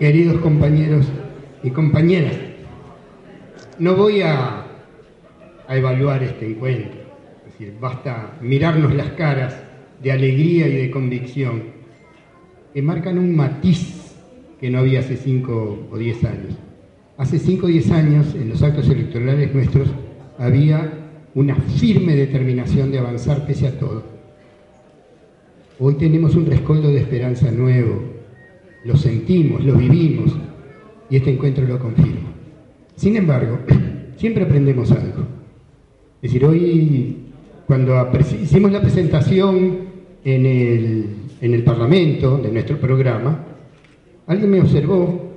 [0.00, 1.06] Queridos compañeros
[1.62, 2.34] y compañeras,
[3.78, 4.66] no voy a,
[5.68, 7.00] evaluar este encuentro
[7.78, 9.54] basta mirarnos las caras
[10.02, 11.64] de alegría y de convicción
[12.72, 14.14] que marcan un matiz
[14.58, 16.54] que no había hace 5 o 10 años.
[17.18, 19.90] Hace 5 o 10 años, en los actos electorales nuestros,
[20.38, 20.90] había
[21.34, 24.02] una firme determinación de avanzar pese a todo.
[25.78, 28.09] Hoy tenemos un rescoldo de esperanza nuevo,
[28.84, 30.36] lo sentimos, lo vivimos,
[31.08, 32.32] y este encuentro lo confirma.
[32.96, 33.58] Sin embargo,
[34.16, 35.26] siempre aprendemos algo.
[36.22, 37.16] Es decir, hoy
[37.66, 38.10] cuando
[38.42, 39.78] hicimos la presentación
[40.24, 41.06] en el,
[41.40, 43.46] en el Parlamento de nuestro programa,
[44.26, 45.30] alguien me observó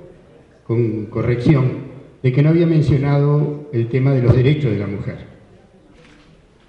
[0.66, 1.84] con corrección
[2.22, 5.18] de que no había mencionado el tema de los derechos de la mujer.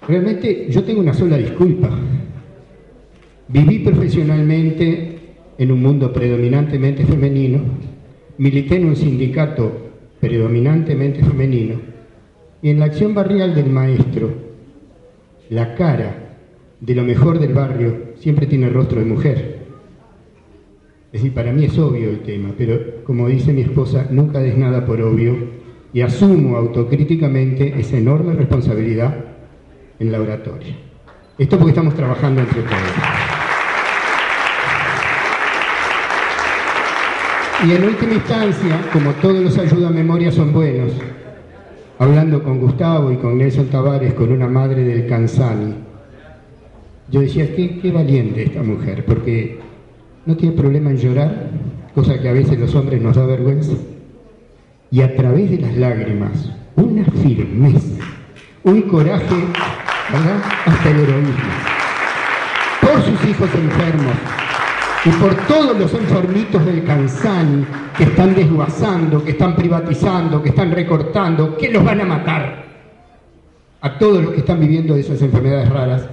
[0.06, 1.90] Realmente yo tengo una sola disculpa.
[3.48, 5.15] Viví profesionalmente
[5.58, 7.60] en un mundo predominantemente femenino,
[8.38, 9.72] milité en un sindicato
[10.20, 11.74] predominantemente femenino
[12.62, 14.46] y en la acción barrial del maestro
[15.50, 16.38] la cara
[16.80, 19.56] de lo mejor del barrio siempre tiene rostro de mujer.
[21.12, 24.56] Es decir, para mí es obvio el tema, pero como dice mi esposa, nunca des
[24.56, 25.36] nada por obvio
[25.92, 29.14] y asumo autocríticamente esa enorme responsabilidad
[29.98, 30.76] en la oratoria.
[31.38, 33.15] Esto porque estamos trabajando entre todos.
[37.64, 40.92] Y en última instancia, como todos los ayuda a memoria son buenos,
[41.98, 45.74] hablando con Gustavo y con Nelson Tavares, con una madre del Canzani,
[47.10, 49.58] yo decía, qué, qué valiente esta mujer, porque
[50.26, 51.50] no tiene problema en llorar,
[51.94, 53.72] cosa que a veces los hombres nos da vergüenza,
[54.90, 58.04] y a través de las lágrimas, una firmeza,
[58.64, 59.34] un coraje,
[60.12, 60.42] ¿verdad?
[60.66, 61.34] Hasta el heroísmo,
[62.82, 64.14] por sus hijos enfermos,
[65.06, 67.64] y por todos los enfermitos del Canzani
[67.96, 72.66] que están desguazando, que están privatizando, que están recortando, que los van a matar.
[73.82, 76.08] A todos los que están viviendo de esas enfermedades raras.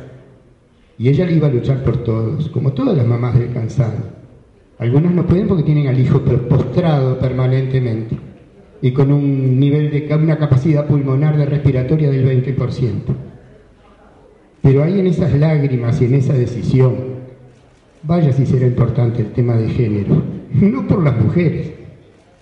[1.00, 4.04] Y ella le iba a luchar por todos, como todas las mamás del Canzani.
[4.78, 8.16] Algunas no pueden porque tienen al hijo postrado permanentemente
[8.80, 12.92] y con un nivel de una capacidad pulmonar de respiratoria del 20%.
[14.62, 17.13] Pero hay en esas lágrimas y en esa decisión
[18.06, 20.22] Vaya si será importante el tema de género,
[20.52, 21.72] no por las mujeres,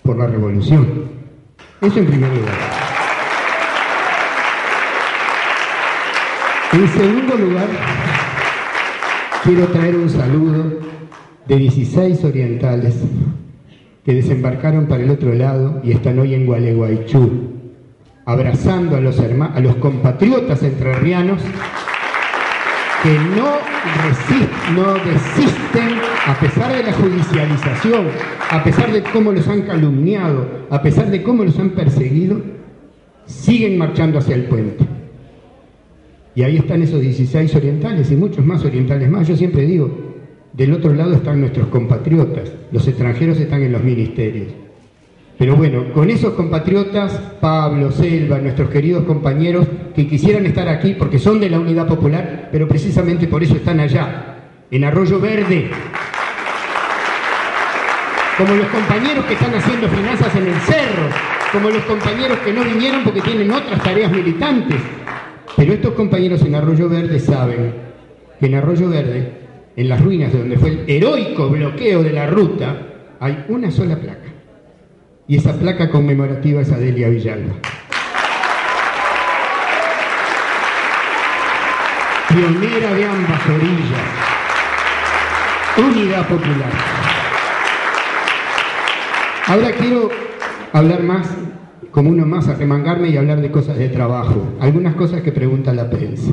[0.02, 1.04] por la revolución.
[1.80, 2.54] Eso en primer lugar.
[6.72, 7.68] En segundo lugar,
[9.44, 10.80] quiero traer un saludo
[11.46, 12.96] de 16 orientales
[14.04, 17.52] que desembarcaron para el otro lado y están hoy en Gualeguaychú,
[18.24, 21.40] abrazando a los, a los compatriotas entrerrianos
[23.02, 23.58] que no,
[24.74, 28.06] no desisten a pesar de la judicialización,
[28.48, 32.40] a pesar de cómo los han calumniado, a pesar de cómo los han perseguido,
[33.26, 34.86] siguen marchando hacia el puente.
[36.36, 39.26] Y ahí están esos 16 orientales y muchos más orientales más.
[39.26, 39.90] Yo siempre digo,
[40.52, 44.61] del otro lado están nuestros compatriotas, los extranjeros están en los ministerios.
[45.38, 51.18] Pero bueno, con esos compatriotas, Pablo, Selva, nuestros queridos compañeros que quisieran estar aquí porque
[51.18, 54.36] son de la Unidad Popular, pero precisamente por eso están allá,
[54.70, 55.70] en Arroyo Verde.
[58.36, 61.08] Como los compañeros que están haciendo finanzas en el cerro,
[61.52, 64.78] como los compañeros que no vinieron porque tienen otras tareas militantes.
[65.56, 67.74] Pero estos compañeros en Arroyo Verde saben
[68.38, 69.32] que en Arroyo Verde,
[69.76, 72.76] en las ruinas de donde fue el heroico bloqueo de la ruta,
[73.20, 74.21] hay una sola placa
[75.28, 77.54] y esa placa conmemorativa es Adelia Villalba.
[82.28, 84.08] Pionera de ambas orillas.
[85.76, 86.72] Unidad popular.
[89.46, 90.10] Ahora quiero
[90.72, 91.28] hablar más,
[91.90, 94.54] como uno más, arremangarme y hablar de cosas de trabajo.
[94.60, 96.32] Algunas cosas que pregunta la prensa.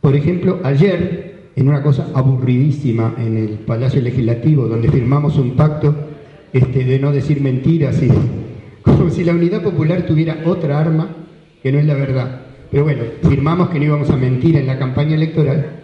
[0.00, 6.09] Por ejemplo, ayer, en una cosa aburridísima en el Palacio Legislativo, donde firmamos un pacto
[6.52, 8.08] este, de no decir mentiras, y,
[8.82, 11.16] como si la unidad popular tuviera otra arma
[11.62, 12.40] que no es la verdad.
[12.70, 15.80] Pero bueno, firmamos que no íbamos a mentir en la campaña electoral.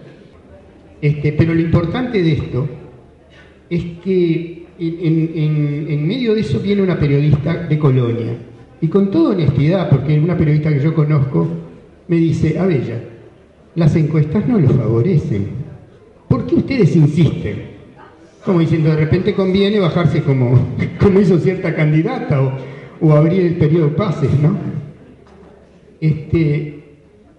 [1.01, 2.69] Este, pero lo importante de esto
[3.69, 8.37] es que en, medio de eso viene una periodista de Colonia.
[8.81, 11.49] Y con toda honestidad, porque una periodista que yo conozco,
[12.09, 13.01] me dice, Abella,
[13.75, 15.47] las encuestas no lo favorecen.
[16.29, 17.76] ¿Por qué ustedes insisten?
[18.47, 20.57] Como diciendo, de repente conviene bajarse como,
[21.01, 22.41] como hizo cierta candidata
[23.01, 24.57] o, abrir el periodo pases, ¿no?
[26.01, 26.85] Este,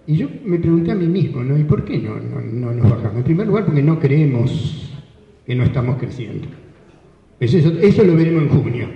[0.06, 1.58] y yo me pregunté a mí mismo, ¿no?
[1.58, 3.16] ¿Y por qué no, no, nos bajamos?
[3.16, 5.00] En primer lugar, porque no creemos
[5.46, 6.46] que no estamos creciendo.
[7.40, 8.88] Eso, eso lo veremos en junio.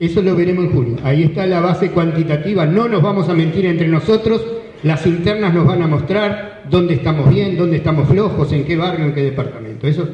[0.00, 0.96] Eso lo veremos en junio.
[1.04, 2.66] Ahí está la base cuantitativa.
[2.66, 4.44] No nos vamos a mentir entre nosotros.
[4.82, 9.06] Las internas nos van a mostrar dónde estamos bien, dónde estamos flojos, en qué barrio,
[9.06, 9.86] en qué departamento.
[9.86, 10.08] Eso,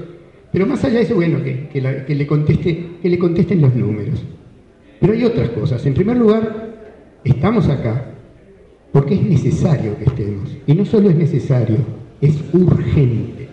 [0.53, 4.23] pero más allá de eso, bueno, que, le conteste, que le contesten los números.
[5.01, 5.85] Pero hay otras cosas.
[5.87, 6.75] En primer lugar,
[7.25, 8.07] estamos acá
[8.93, 10.57] porque es necesario que estemos.
[10.67, 11.77] Y no solo es necesario,
[12.21, 13.49] es urgente.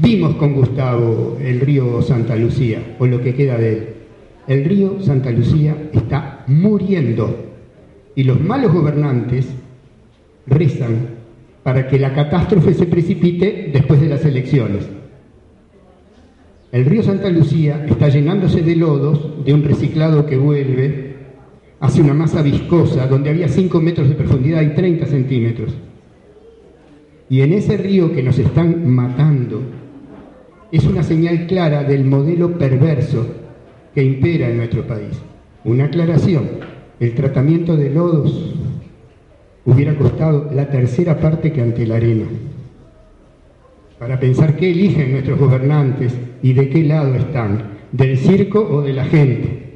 [0.00, 3.88] Vimos con Gustavo el río Santa Lucía, o lo que queda de él.
[4.46, 7.48] El río Santa Lucía está muriendo
[8.14, 9.46] y los malos gobernantes
[10.46, 11.18] rezan
[11.62, 14.88] para que la catástrofe se precipite después de las elecciones.
[16.70, 21.16] El río Santa Lucía está llenándose de lodos, de un reciclado que vuelve,
[21.80, 25.74] hacia una masa viscosa donde había 5 metros de profundidad y 30 centímetros.
[27.30, 29.62] Y en ese río que nos están matando
[30.70, 33.26] es una señal clara del modelo perverso
[33.94, 35.18] que impera en nuestro país.
[35.64, 36.48] Una aclaración,
[37.00, 38.54] el tratamiento de lodos
[39.64, 42.26] hubiera costado la tercera parte que ante la arena.
[43.98, 48.92] Para pensar qué eligen nuestros gobernantes y de qué lado están, del circo o de
[48.92, 49.68] la gente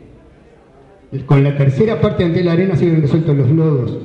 [1.26, 3.98] con la tercera parte ante la arena se han resuelto los lodos,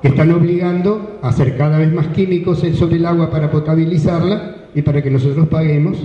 [0.00, 4.82] que están obligando a hacer cada vez más químicos sobre el agua para potabilizarla y
[4.82, 5.98] para que nosotros paguemos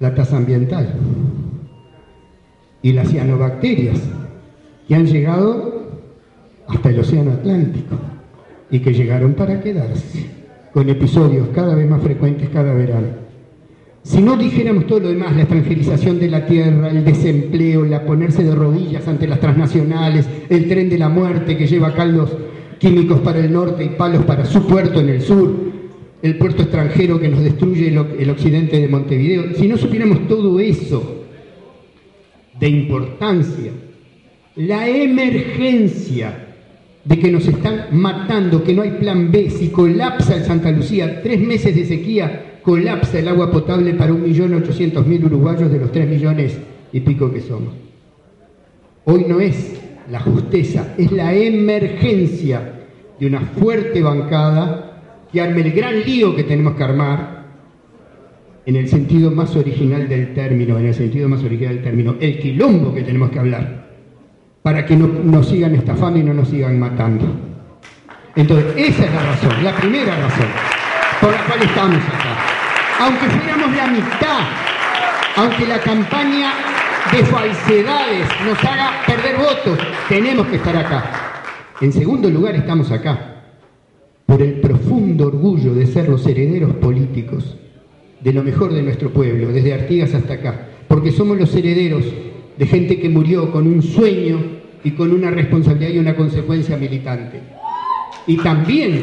[0.00, 0.94] la tasa ambiental.
[2.82, 4.00] Y las cianobacterias,
[4.88, 6.00] que han llegado
[6.66, 7.96] hasta el Océano Atlántico
[8.70, 10.26] y que llegaron para quedarse,
[10.74, 13.06] con episodios cada vez más frecuentes cada verano.
[14.02, 18.42] Si no dijéramos todo lo demás, la extranjerización de la tierra, el desempleo, la ponerse
[18.42, 22.36] de rodillas ante las transnacionales, el tren de la muerte que lleva caldos
[22.78, 25.54] químicos para el norte y palos para su puerto en el sur,
[26.20, 31.24] el puerto extranjero que nos destruye el, occidente de Montevideo, si no supiéramos todo eso
[32.58, 33.70] de importancia,
[34.56, 36.43] la emergencia
[37.04, 41.22] de que nos están matando, que no hay plan B, si colapsa el Santa Lucía,
[41.22, 46.58] tres meses de sequía, colapsa el agua potable para 1.800.000 uruguayos de los 3 millones
[46.92, 47.74] y pico que somos.
[49.04, 49.80] Hoy no es
[50.10, 52.86] la justeza, es la emergencia
[53.20, 57.44] de una fuerte bancada que arme el gran lío que tenemos que armar
[58.66, 62.38] en el sentido más original del término, en el sentido más original del término, el
[62.38, 63.83] quilombo que tenemos que hablar,
[64.64, 67.26] para que no nos sigan estafando y no nos sigan matando.
[68.34, 70.46] Entonces, esa es la razón, la primera razón
[71.20, 72.54] por la cual estamos acá
[73.00, 74.40] aunque fuéramos la mitad,
[75.36, 76.52] aunque la campaña
[77.12, 79.78] de falsedades nos haga perder votos,
[80.08, 81.42] tenemos que estar acá.
[81.80, 83.42] En segundo lugar, estamos acá
[84.24, 87.56] por el profundo orgullo de ser los herederos políticos
[88.20, 92.04] de lo mejor de nuestro pueblo, desde Artigas hasta acá, porque somos los herederos
[92.56, 94.38] de gente que murió con un sueño
[94.82, 97.40] y con una responsabilidad y una consecuencia militante.
[98.26, 99.02] Y también,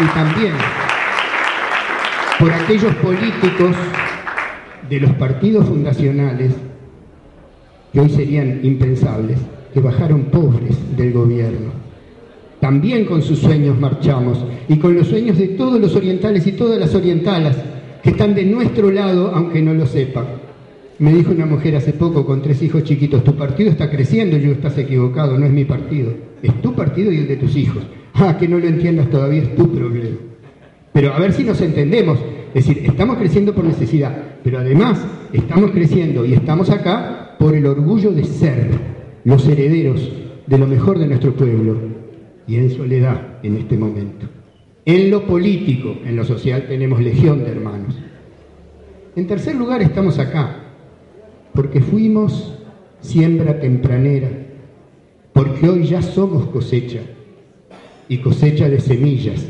[0.00, 0.52] y también
[2.38, 3.76] por aquellos políticos
[4.88, 6.52] de los partidos fundacionales
[7.92, 9.38] que hoy serían impensables,
[9.72, 11.70] que bajaron pobres del gobierno.
[12.60, 16.78] También con sus sueños marchamos y con los sueños de todos los orientales y todas
[16.78, 17.56] las orientalas
[18.02, 20.39] que están de nuestro lado aunque no lo sepan.
[21.00, 24.52] Me dijo una mujer hace poco con tres hijos chiquitos, tu partido está creciendo, yo
[24.52, 27.82] estás equivocado, no es mi partido, es tu partido y el de tus hijos.
[28.12, 30.18] Ah, que no lo entiendas todavía, es tu problema.
[30.92, 32.18] Pero a ver si nos entendemos.
[32.52, 34.14] Es decir, estamos creciendo por necesidad,
[34.44, 35.02] pero además
[35.32, 38.68] estamos creciendo y estamos acá por el orgullo de ser
[39.24, 40.06] los herederos
[40.46, 41.78] de lo mejor de nuestro pueblo
[42.46, 44.26] y en soledad en este momento.
[44.84, 47.96] En lo político, en lo social tenemos legión de hermanos.
[49.16, 50.59] En tercer lugar estamos acá
[51.54, 52.54] porque fuimos
[53.00, 54.28] siembra tempranera,
[55.32, 57.00] porque hoy ya somos cosecha
[58.08, 59.46] y cosecha de semillas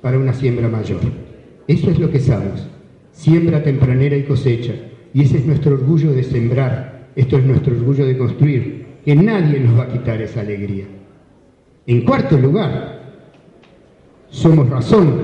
[0.00, 1.00] para una siembra mayor.
[1.66, 2.66] Eso es lo que sabemos.
[3.12, 4.72] Siembra tempranera y cosecha.
[5.12, 7.10] Y ese es nuestro orgullo de sembrar.
[7.14, 8.86] Esto es nuestro orgullo de construir.
[9.04, 10.84] Que nadie nos va a quitar esa alegría.
[11.86, 13.00] En cuarto lugar,
[14.30, 15.14] somos razón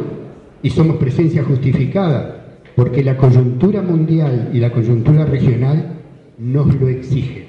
[0.63, 2.37] y somos presencia justificada
[2.75, 5.97] porque la coyuntura mundial y la coyuntura regional
[6.39, 7.45] nos lo exigen.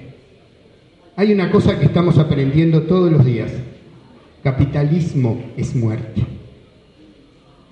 [1.16, 3.52] Hay una cosa que estamos aprendiendo todos los días.
[4.44, 6.24] Capitalismo es muerte.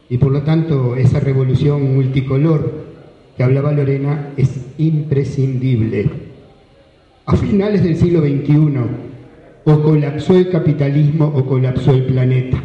[0.10, 2.86] Y por lo tanto esa revolución multicolor
[3.38, 6.10] que hablaba Lorena es imprescindible.
[7.26, 8.74] A finales del siglo XXI
[9.66, 12.62] o colapsó el capitalismo o colapsó el planeta.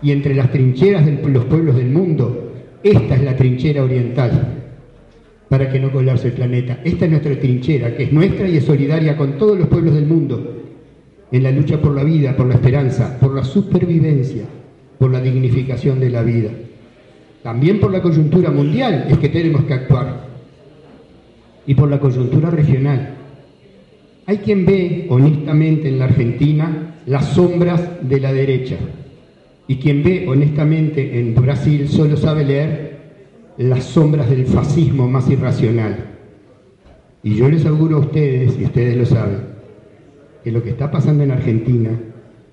[0.00, 4.57] Y entre las trincheras de los pueblos del mundo, esta es la trinchera oriental
[5.48, 6.80] para que no colapse el planeta.
[6.84, 10.06] Esta es nuestra trinchera, que es nuestra y es solidaria con todos los pueblos del
[10.06, 10.56] mundo,
[11.30, 14.44] en la lucha por la vida, por la esperanza, por la supervivencia,
[14.98, 16.50] por la dignificación de la vida.
[17.42, 20.28] También por la coyuntura mundial es que tenemos que actuar.
[21.66, 23.14] Y por la coyuntura regional.
[24.26, 28.76] Hay quien ve honestamente en la Argentina las sombras de la derecha.
[29.66, 32.87] Y quien ve honestamente en Brasil solo sabe leer
[33.58, 35.96] las sombras del fascismo más irracional.
[37.24, 39.40] Y yo les auguro a ustedes, y ustedes lo saben,
[40.44, 41.90] que lo que está pasando en Argentina,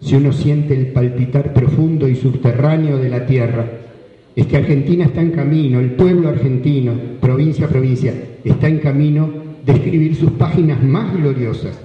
[0.02, 3.70] si uno siente el palpitar profundo y subterráneo de la tierra,
[4.36, 8.12] es que Argentina está en camino, el pueblo argentino, provincia a provincia,
[8.44, 9.30] está en camino
[9.64, 11.80] de escribir sus páginas más gloriosas.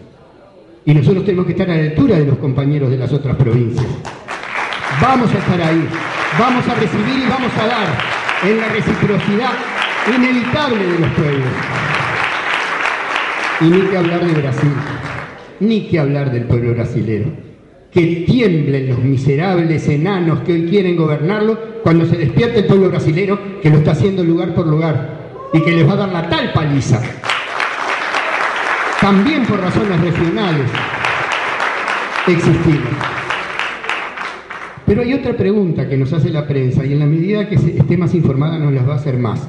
[0.87, 3.87] Y nosotros tenemos que estar a la altura de los compañeros de las otras provincias.
[5.00, 5.85] Vamos a estar ahí,
[6.39, 9.52] vamos a recibir y vamos a dar en la reciprocidad
[10.14, 11.49] inevitable de los pueblos.
[13.61, 14.73] Y ni que hablar de Brasil,
[15.61, 17.26] ni que hablar del pueblo brasilero.
[17.90, 23.61] Que tiemblen los miserables enanos que hoy quieren gobernarlo cuando se despierte el pueblo brasilero
[23.61, 26.52] que lo está haciendo lugar por lugar y que les va a dar la tal
[26.52, 27.02] paliza.
[29.00, 30.70] También por razones regionales
[32.26, 33.20] existimos.
[34.90, 37.97] Pero hay otra pregunta que nos hace la prensa y en la medida que esté
[37.97, 39.49] más informada nos las va a hacer más.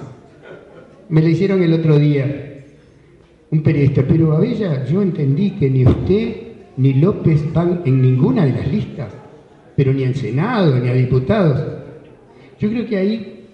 [1.09, 2.59] Me la hicieron el otro día
[3.49, 6.35] un periodista, pero Abella, yo entendí que ni usted
[6.77, 9.11] ni López van en ninguna de las listas,
[9.75, 11.59] pero ni al Senado, ni a diputados.
[12.59, 13.45] Yo creo que ahí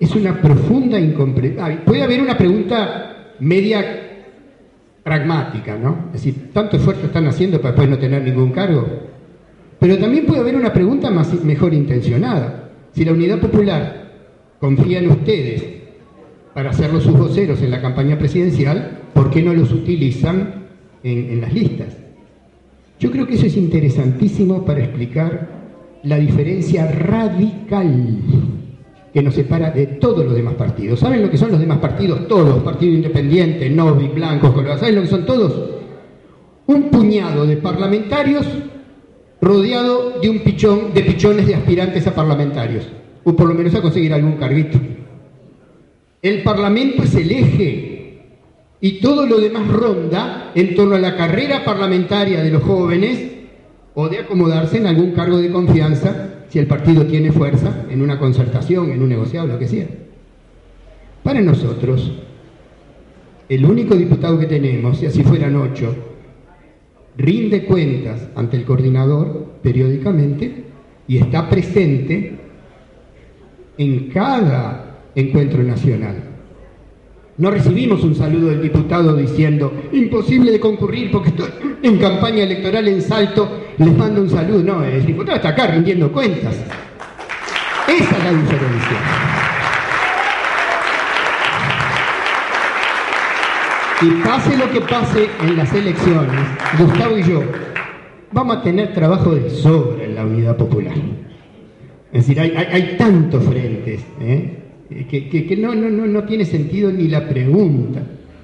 [0.00, 1.82] es una profunda incomprensión.
[1.84, 3.84] Puede haber una pregunta media
[5.04, 6.06] pragmática, ¿no?
[6.06, 9.14] Es decir, tanto esfuerzo están haciendo para después no tener ningún cargo.
[9.78, 12.70] Pero también puede haber una pregunta más, mejor intencionada.
[12.92, 14.12] Si la Unidad Popular
[14.58, 15.64] confía en ustedes
[16.54, 20.66] para hacerlos sus voceros en la campaña presidencial, ¿por qué no los utilizan
[21.02, 21.96] en, en las listas?
[22.98, 25.56] Yo creo que eso es interesantísimo para explicar
[26.02, 28.20] la diferencia radical
[29.12, 31.00] que nos separa de todos los demás partidos.
[31.00, 32.28] ¿Saben lo que son los demás partidos?
[32.28, 34.78] Todos, Partido Independiente, Novi, Blancos, Colorado.
[34.78, 35.70] ¿Saben lo que son todos?
[36.66, 38.46] Un puñado de parlamentarios
[39.40, 42.86] rodeado de un pichón, de pichones de aspirantes a parlamentarios,
[43.24, 44.78] o por lo menos a conseguir algún carguito.
[46.22, 48.18] El Parlamento es el eje
[48.80, 53.32] y todo lo demás ronda en torno a la carrera parlamentaria de los jóvenes
[53.94, 58.18] o de acomodarse en algún cargo de confianza si el partido tiene fuerza en una
[58.18, 59.86] concertación, en un negociado, lo que sea.
[61.22, 62.12] Para nosotros,
[63.48, 65.94] el único diputado que tenemos, si así fueran ocho,
[67.16, 70.64] rinde cuentas ante el coordinador periódicamente
[71.08, 72.38] y está presente
[73.78, 76.16] en cada encuentro nacional.
[77.38, 81.48] No recibimos un saludo del diputado diciendo, imposible de concurrir porque estoy
[81.82, 84.62] en campaña electoral en Salto, les mando un saludo.
[84.62, 86.56] No, el diputado está acá rindiendo cuentas.
[87.86, 89.45] Esa es la diferencia.
[94.02, 96.40] Y pase lo que pase en las elecciones,
[96.78, 97.42] Gustavo y yo
[98.30, 100.94] vamos a tener trabajo de sobra en la unidad popular.
[102.12, 104.58] Es decir, hay, tantos frentes ¿eh?
[105.08, 108.02] que, no, tiene sentido ni la pregunta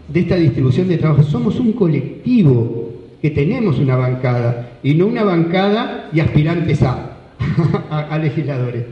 [0.09, 1.23] de esta distribución de trabajo.
[1.23, 2.91] Somos un colectivo
[3.21, 6.83] que tenemos una bancada y no una bancada y aspirantes
[7.91, 8.85] a legisladores.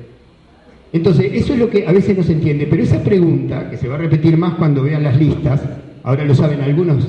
[0.93, 3.89] Entonces, eso es lo que a veces no se entiende, pero esa pregunta, que se
[3.89, 5.63] va a repetir más cuando vean las listas,
[6.03, 7.07] ahora lo saben algunos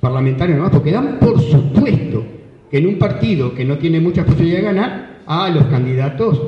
[0.00, 2.24] parlamentarios nomás, porque dan por supuesto
[2.70, 6.40] que en un partido que no tiene muchas posibilidades de ganar, a los candidatos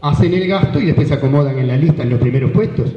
[0.00, 2.94] hacen el gasto y después se acomodan en la lista en los primeros puestos.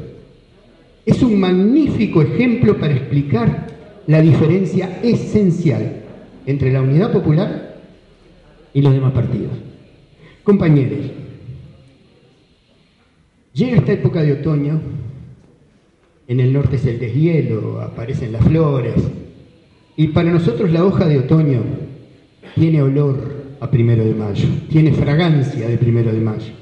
[1.04, 3.66] Es un magnífico ejemplo para explicar
[4.06, 6.02] la diferencia esencial
[6.46, 7.76] entre la unidad popular
[8.72, 9.52] y los demás partidos.
[10.42, 11.06] Compañeros,
[13.52, 14.80] llega esta época de otoño
[16.28, 18.94] en el norte es el deshielo, aparecen las flores.
[19.96, 21.62] Y para nosotros la hoja de otoño
[22.54, 26.52] tiene olor a primero de mayo, tiene fragancia de primero de mayo.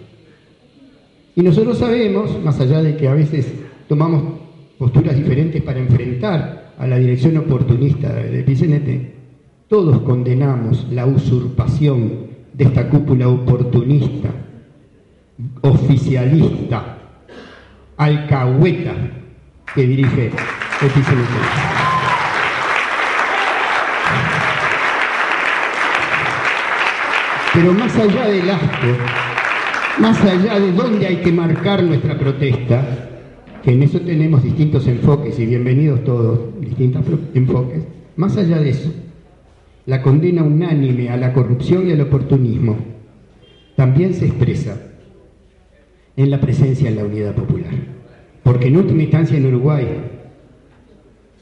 [1.34, 3.52] Y nosotros sabemos, más allá de que a veces
[3.88, 4.22] tomamos
[4.78, 9.14] posturas diferentes para enfrentar a la dirección oportunista del PCNT,
[9.68, 14.30] todos condenamos la usurpación de esta cúpula oportunista,
[15.62, 16.98] oficialista,
[17.96, 19.23] alcahueta
[19.74, 21.74] que dirige PCNT.
[27.54, 28.86] Pero más allá del asco,
[29.98, 32.84] más allá de dónde hay que marcar nuestra protesta,
[33.62, 37.04] que en eso tenemos distintos enfoques y bienvenidos todos, distintos
[37.34, 37.84] enfoques,
[38.16, 38.92] más allá de eso,
[39.86, 42.76] la condena unánime a la corrupción y al oportunismo
[43.76, 44.80] también se expresa
[46.16, 47.72] en la presencia en la unidad popular.
[48.44, 49.88] Porque en última instancia en Uruguay,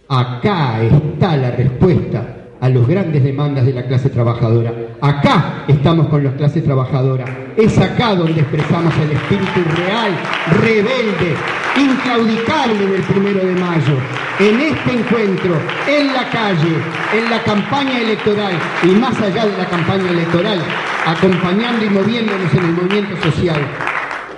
[0.09, 4.73] acá está la respuesta a las grandes demandas de la clase trabajadora.
[5.00, 7.25] Acá estamos con la clase trabajadora.
[7.56, 10.12] Es acá donde expresamos el espíritu real,
[10.61, 11.35] rebelde,
[11.76, 13.97] inclaudicable del primero de mayo.
[14.38, 15.56] En este encuentro,
[15.88, 16.76] en la calle,
[17.18, 18.54] en la campaña electoral
[18.85, 20.61] y más allá de la campaña electoral,
[21.04, 23.61] acompañando y moviéndonos en el movimiento social,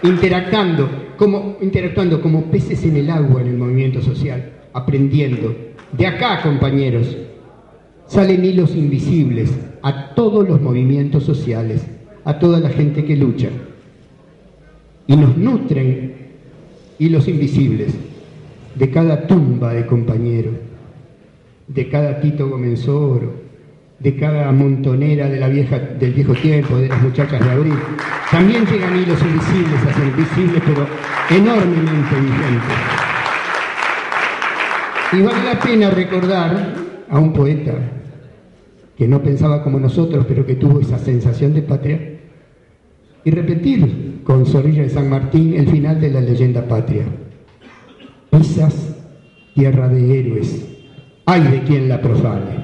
[0.03, 5.55] interactuando como, interactuando como peces en el agua en el movimiento social, aprendiendo.
[5.93, 7.17] De acá, compañeros,
[8.07, 9.53] salen hilos invisibles
[9.83, 11.87] a todos los movimientos sociales,
[12.25, 13.49] a toda la gente que lucha.
[15.07, 16.15] Y nos nutren
[16.99, 17.95] hilos invisibles
[18.75, 20.53] de cada tumba de compañero,
[21.69, 23.44] de cada Tito Gomenzoro,
[23.99, 27.79] de cada montonera de la vieja, del viejo tiempo, de las muchachas de abril.
[28.31, 30.87] También llegan hilos invisibles a ser visibles, pero
[31.31, 32.77] enormemente vigentes.
[35.13, 36.75] Y vale la pena recordar
[37.09, 37.75] a un poeta
[38.97, 42.01] que no pensaba como nosotros, pero que tuvo esa sensación de patria,
[43.25, 47.05] y repetir con Zorrilla de San Martín el final de la leyenda patria.
[48.31, 48.97] Pisas,
[49.55, 50.67] tierra de héroes,
[51.27, 52.64] hay de quien la profane.